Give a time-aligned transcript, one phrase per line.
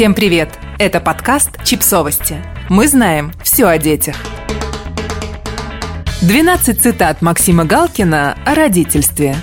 [0.00, 0.48] Всем привет!
[0.78, 2.42] Это подкаст «Чипсовости».
[2.70, 4.16] Мы знаем все о детях.
[6.22, 9.36] 12 цитат Максима Галкина о родительстве.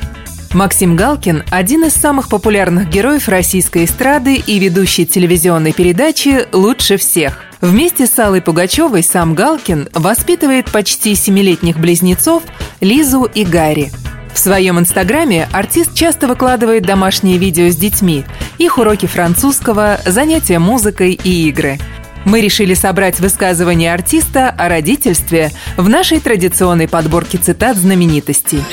[0.53, 7.43] Максим Галкин– один из самых популярных героев российской эстрады и ведущий телевизионной передачи «Лучше всех».
[7.61, 12.41] Вместе с Аллой Пугачевой сам Галкин воспитывает почти семилетних близнецов
[12.81, 13.91] Лизу и Гарри–
[14.37, 18.23] в своем инстаграме артист часто выкладывает домашние видео с детьми,
[18.57, 21.77] их уроки французского, занятия музыкой и игры.
[22.25, 28.63] Мы решили собрать высказывания артиста о родительстве в нашей традиционной подборке цитат знаменитостей.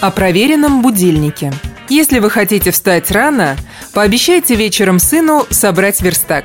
[0.00, 1.52] О проверенном будильнике.
[1.88, 3.56] Если вы хотите встать рано,
[3.94, 6.44] пообещайте вечером сыну собрать верстак.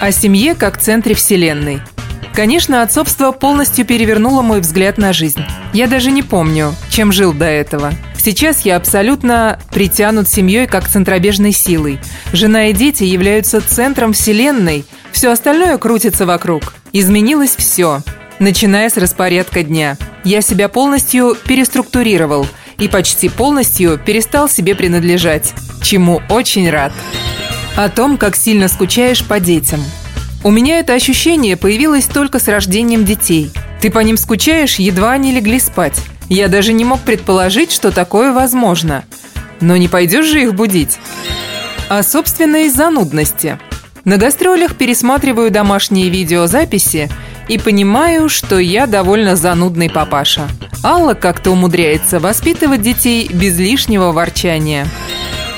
[0.00, 1.80] О семье как центре вселенной–
[2.34, 5.42] Конечно, отцовство полностью перевернуло мой взгляд на жизнь.
[5.72, 7.92] Я даже не помню, чем жил до этого.
[8.24, 11.98] Сейчас я абсолютно притянут семьей как центробежной силой.
[12.32, 16.72] Жена и дети являются центром вселенной, все остальное крутится вокруг.
[16.94, 18.00] Изменилось все,
[18.38, 19.98] начиная с распорядка дня.
[20.24, 22.46] Я себя полностью переструктурировал
[22.78, 25.52] и почти полностью перестал себе принадлежать,
[25.82, 26.94] чему очень рад.
[27.76, 29.84] О том, как сильно скучаешь по детям–
[30.44, 33.50] у меня это ощущение появилось только с рождением детей.
[33.80, 35.98] Ты по ним скучаешь, едва они легли спать.
[36.28, 39.04] Я даже не мог предположить, что такое возможно.
[39.60, 40.98] Но не пойдешь же их будить.
[41.88, 43.58] О собственной занудности.
[44.04, 47.10] На гастролях пересматриваю домашние видеозаписи
[47.48, 50.48] и понимаю, что я довольно занудный папаша.
[50.82, 54.86] Алла как-то умудряется воспитывать детей без лишнего ворчания.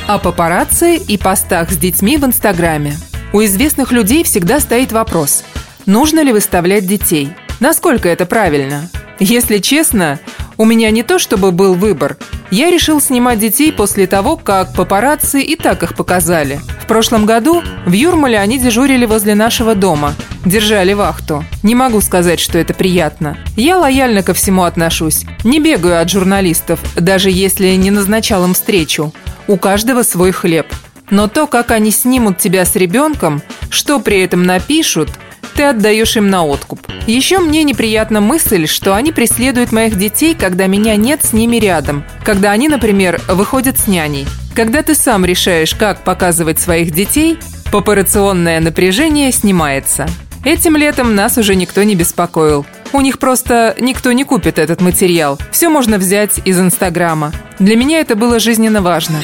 [0.07, 2.97] О папарацци и постах с детьми в Инстаграме.
[3.33, 5.43] У известных людей всегда стоит вопрос,
[5.85, 7.31] нужно ли выставлять детей?
[7.59, 8.89] Насколько это правильно?
[9.19, 10.21] Если честно,
[10.59, 12.17] у меня не то чтобы был выбор.
[12.51, 16.61] Я решил снимать детей после того, как папарацци и так их показали.
[16.81, 21.45] В прошлом году в Юрмале они дежурили возле нашего дома, держали вахту.
[21.63, 23.37] Не могу сказать, что это приятно.
[23.57, 25.25] Я лояльно ко всему отношусь.
[25.45, 29.13] Не бегаю от журналистов, даже если не назначал им встречу.
[29.49, 30.67] У каждого свой хлеб.
[31.11, 35.09] Но то, как они снимут тебя с ребенком, что при этом напишут,
[35.57, 36.81] ты отдаешь им на откуп.
[37.07, 42.05] Еще мне неприятна мысль, что они преследуют моих детей, когда меня нет с ними рядом.
[42.25, 44.27] Когда они, например, выходят с няней.
[44.55, 47.39] Когда ты сам решаешь, как показывать своих детей,
[47.73, 50.07] популяционное напряжение снимается.
[50.45, 52.67] Этим летом нас уже никто не беспокоил.
[52.93, 55.39] У них просто никто не купит этот материал.
[55.51, 57.33] Все можно взять из Инстаграма.
[57.59, 59.21] Для меня это было жизненно важно.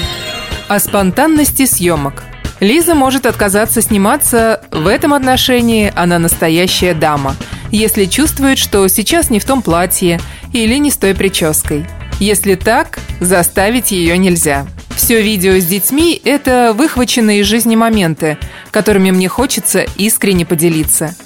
[0.69, 2.25] О спонтанности съемок.
[2.63, 7.35] Лиза может отказаться сниматься, в этом отношении она настоящая дама,
[7.73, 10.21] если чувствует, что сейчас не в том платье
[10.53, 11.85] или не с той прической.
[12.21, 14.65] Если так, заставить ее нельзя.
[14.95, 18.39] Все видео с детьми– это выхваченные из жизни моменты,
[18.71, 21.17] которыми мне хочется искренне поделиться.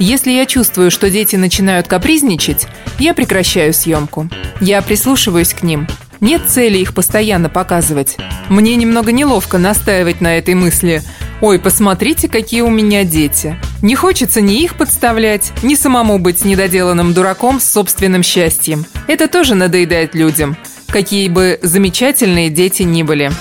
[0.00, 2.66] Если я чувствую, что дети начинают капризничать,
[2.98, 4.28] я прекращаю съемку.
[4.60, 5.86] Я прислушиваюсь к ним–
[6.20, 8.16] нет цели их постоянно показывать.
[8.48, 11.02] Мне немного неловко настаивать на этой мысли.
[11.40, 13.56] Ой, посмотрите, какие у меня дети.
[13.80, 18.84] Не хочется ни их подставлять, ни самому быть недоделанным дураком с собственным счастьем.
[19.06, 20.56] Это тоже надоедает людям,
[20.88, 23.32] какие бы замечательные дети ни были.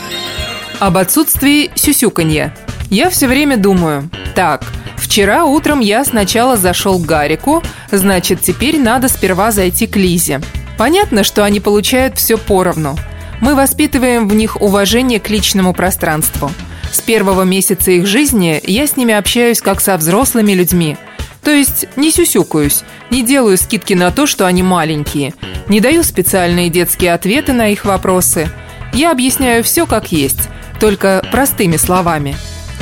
[0.79, 2.55] Об отсутствии сюсюканья.
[2.89, 4.63] Я все время думаю, так,
[4.95, 7.61] вчера утром я сначала зашел к Гарику,
[7.91, 10.41] значит, теперь надо сперва зайти к Лизе.
[10.79, 12.97] Понятно, что они получают все поровну.
[13.41, 16.49] Мы воспитываем в них уважение к личному пространству.
[16.89, 20.95] С первого месяца их жизни я с ними общаюсь как со взрослыми людьми.
[21.43, 25.33] То есть не сюсюкаюсь, не делаю скидки на то, что они маленькие,
[25.67, 28.49] не даю специальные детские ответы на их вопросы.
[28.93, 30.47] Я объясняю все как есть,
[30.79, 32.37] только простыми словами.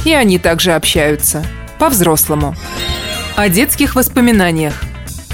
[0.06, 1.44] И они также общаются.
[1.79, 2.56] По-взрослому.
[3.35, 4.84] О детских воспоминаниях.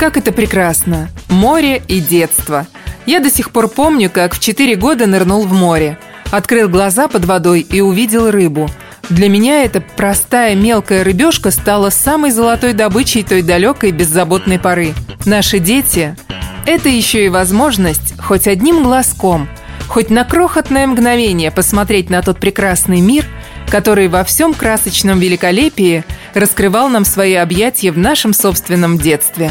[0.03, 1.07] Как это прекрасно!
[1.29, 2.67] Море и детство.
[3.05, 5.97] Я до сих пор помню, как в 4 года нырнул в море.
[6.29, 8.69] Открыл глаза под водой и увидел рыбу.
[9.07, 14.93] Для меня эта простая мелкая рыбешка стала самой золотой добычей той далекой беззаботной поры.
[15.25, 16.17] Наши дети–
[16.65, 19.47] это еще и возможность хоть одним глазком,
[19.87, 23.23] хоть на крохотное мгновение посмотреть на тот прекрасный мир,
[23.69, 29.49] который во всем красочном великолепии раскрывал нам свои объятия в нашем собственном детстве.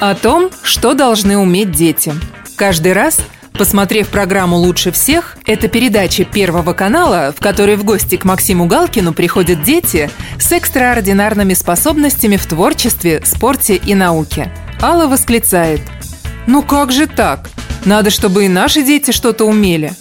[0.00, 2.12] О том, что должны уметь дети.
[2.56, 3.20] Каждый раз
[3.58, 9.14] Посмотрев программу «Лучше всех», это передача Первого канала, в которой в гости к Максиму Галкину
[9.14, 14.52] приходят дети с экстраординарными способностями в творчестве, спорте и науке.
[14.82, 15.80] Алла восклицает
[16.46, 17.48] «Ну как же так?
[17.86, 19.94] Надо, чтобы и наши дети что-то умели».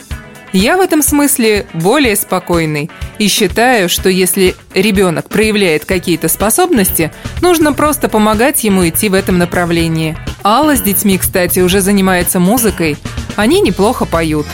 [0.56, 7.12] Я в этом смысле более спокойный и считаю, что если ребенок проявляет какие-то способности,
[7.42, 10.16] нужно просто помогать ему идти в этом направлении.
[10.46, 12.96] Алла с детьми, кстати, уже занимается музыкой.
[13.36, 14.46] Они неплохо поют.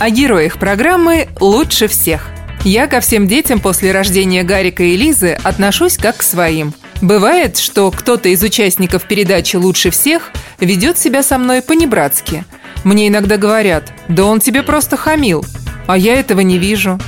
[0.00, 2.30] О героях программы лучше всех.
[2.64, 6.74] Я ко всем детям после рождения Гарика и Лизы отношусь как к своим.
[7.00, 12.44] Бывает, что кто-то из участников передачи «Лучше всех» ведет себя со мной по-небратски–
[12.84, 15.44] мне иногда говорят, да он тебе просто хамил,
[15.86, 16.98] а я этого не вижу.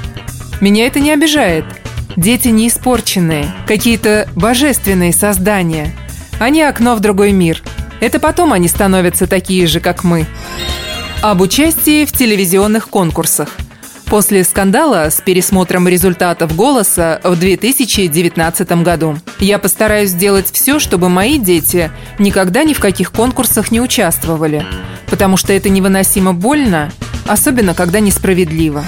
[0.60, 1.64] Меня это не обижает.
[2.16, 5.94] Дети не испорченные, какие-то божественные создания.
[6.40, 7.62] Они окно в другой мир.
[8.00, 10.26] Это потом они становятся такие же, как мы.
[11.22, 13.50] Об участии в телевизионных конкурсах.
[14.06, 19.18] После скандала с пересмотром результатов «Голоса» в 2019 году.
[19.40, 24.64] Я постараюсь сделать все, чтобы мои дети никогда ни в каких конкурсах не участвовали–
[25.06, 26.90] потому что это невыносимо больно,
[27.26, 28.84] особенно когда несправедливо.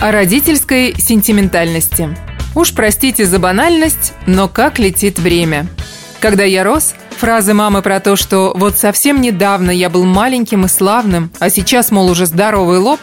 [0.00, 2.16] О родительской сентиментальности.
[2.54, 5.66] Уж простите за банальность, но как летит время.
[6.20, 10.68] Когда я рос, фразы мамы про то, что вот совсем недавно я был маленьким и
[10.68, 13.00] славным, а сейчас, мол, уже здоровый лоб,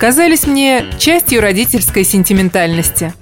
[0.00, 3.12] казались мне частью родительской сентиментальности.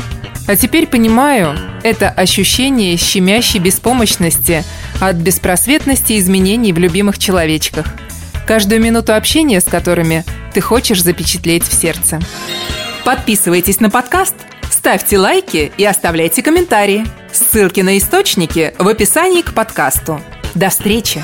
[0.47, 4.65] А теперь понимаю, это ощущение щемящей беспомощности
[5.01, 7.87] от беспросветности изменений в любимых человечках–
[8.49, 12.19] каждую минуту общения с которыми ты хочешь запечатлеть в сердце.
[13.05, 14.35] Подписывайтесь на подкаст,
[14.71, 17.07] ставьте лайки и оставляйте комментарии.
[17.31, 20.19] Ссылки на источники в описании к подкасту.
[20.55, 21.23] До встречи!